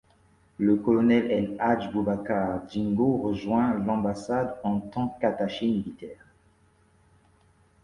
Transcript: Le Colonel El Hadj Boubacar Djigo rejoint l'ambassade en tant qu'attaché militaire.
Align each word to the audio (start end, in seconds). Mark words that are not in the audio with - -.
Le 0.67 0.77
Colonel 0.85 1.27
El 1.35 1.45
Hadj 1.59 1.91
Boubacar 1.91 2.63
Djigo 2.67 3.21
rejoint 3.21 3.75
l'ambassade 3.85 4.55
en 4.63 4.79
tant 4.79 5.15
qu'attaché 5.21 5.67
militaire. 5.67 6.25